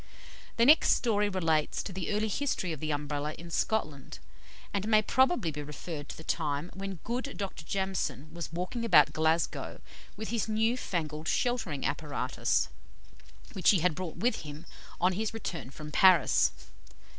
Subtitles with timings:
[0.57, 4.17] The next story relates to the early history of the Umbrella in Scotland,
[4.73, 7.63] and may probably be referred to the time when good Dr.
[7.65, 9.79] Jamieson was walking about Glasgow
[10.17, 12.67] with his new fangled sheltering apparatus,
[13.53, 14.65] which he had brought with him
[14.99, 16.51] on his return from Paris.